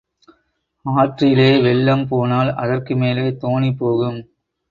ஆற்றிலே 0.85 1.61
வெள்ளம் 1.61 2.07
போனால் 2.07 2.51
அதற்கு 2.55 2.95
மேலே 2.95 3.27
தோணி 3.43 3.71
போகும். 3.77 4.19